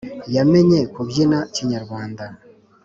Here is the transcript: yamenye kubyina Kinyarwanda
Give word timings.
yamenye 0.35 0.79
kubyina 0.93 1.37
Kinyarwanda 1.55 2.25